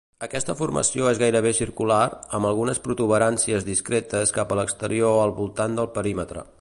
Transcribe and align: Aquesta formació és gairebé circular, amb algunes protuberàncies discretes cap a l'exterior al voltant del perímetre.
Aquesta 0.25 0.53
formació 0.59 1.09
és 1.09 1.19
gairebé 1.23 1.51
circular, 1.57 1.99
amb 2.37 2.49
algunes 2.51 2.81
protuberàncies 2.87 3.67
discretes 3.69 4.35
cap 4.39 4.57
a 4.57 4.59
l'exterior 4.61 5.21
al 5.27 5.35
voltant 5.43 5.79
del 5.83 5.93
perímetre. 6.01 6.49